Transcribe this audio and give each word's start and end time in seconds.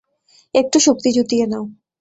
একটু 0.55 0.77
শক্তি 0.79 1.09
জুটিয়ে 1.11 1.45
নাও। 1.47 1.65